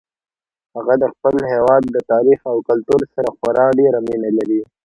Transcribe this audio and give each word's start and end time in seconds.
هغه 0.75 0.93
د 1.01 1.03
خپل 1.13 1.35
هیواد 1.51 1.83
د 1.89 1.97
تاریخ 2.11 2.39
او 2.51 2.57
کلتور 2.69 3.01
سره 3.15 3.29
خورا 3.37 3.67
ډیره 3.79 3.99
مینه 4.07 4.29
لري 4.37 4.61